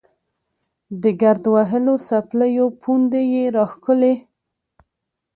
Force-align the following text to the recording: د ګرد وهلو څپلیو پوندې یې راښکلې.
د 1.01 1.03
ګرد 1.21 1.43
وهلو 1.53 1.93
څپلیو 2.07 2.65
پوندې 2.81 3.21
یې 3.33 3.43
راښکلې. 3.55 4.13